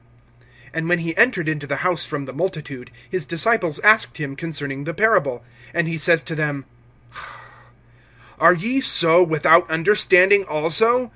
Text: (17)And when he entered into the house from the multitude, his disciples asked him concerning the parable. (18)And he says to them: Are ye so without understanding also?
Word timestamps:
(17)And 0.73 0.89
when 0.89 0.97
he 0.97 1.15
entered 1.15 1.47
into 1.47 1.67
the 1.67 1.75
house 1.85 2.07
from 2.07 2.25
the 2.25 2.33
multitude, 2.33 2.89
his 3.11 3.23
disciples 3.23 3.77
asked 3.81 4.17
him 4.17 4.35
concerning 4.35 4.83
the 4.85 4.95
parable. 4.95 5.43
(18)And 5.75 5.85
he 5.87 5.97
says 5.99 6.23
to 6.23 6.33
them: 6.33 6.65
Are 8.39 8.55
ye 8.55 8.81
so 8.81 9.21
without 9.21 9.69
understanding 9.69 10.43
also? 10.45 11.09